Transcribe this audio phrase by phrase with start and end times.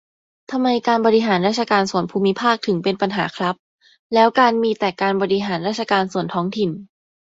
[0.51, 3.55] ทำไม การบริหารราชการส่วนภูมิภาค ถึงเป็นปัญหาครับ?
[4.13, 6.71] แล้วการมีแต่การบริหารราชการส่วนท้องถิ่น